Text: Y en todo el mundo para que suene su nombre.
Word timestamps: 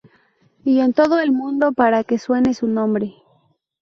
Y 0.63 0.79
en 0.79 0.93
todo 0.93 1.19
el 1.19 1.31
mundo 1.31 1.73
para 1.73 2.03
que 2.03 2.17
suene 2.17 2.55
su 2.55 2.65
nombre. 2.65 3.13